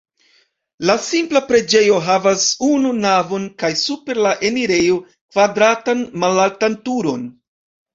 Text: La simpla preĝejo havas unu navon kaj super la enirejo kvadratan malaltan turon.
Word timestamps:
La 0.89 0.95
simpla 1.07 1.41
preĝejo 1.51 1.99
havas 2.07 2.47
unu 2.69 2.95
navon 3.03 3.47
kaj 3.65 3.73
super 3.85 4.25
la 4.29 4.35
enirejo 4.53 5.01
kvadratan 5.17 6.07
malaltan 6.27 6.85
turon. 6.89 7.35